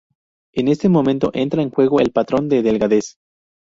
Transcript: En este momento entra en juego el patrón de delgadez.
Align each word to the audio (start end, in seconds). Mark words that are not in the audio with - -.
En 0.53 0.67
este 0.67 0.89
momento 0.89 1.29
entra 1.35 1.61
en 1.61 1.69
juego 1.69 1.99
el 1.99 2.11
patrón 2.11 2.49
de 2.49 2.63
delgadez. 2.63 3.17